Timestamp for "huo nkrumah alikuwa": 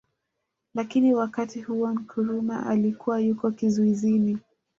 1.61-3.19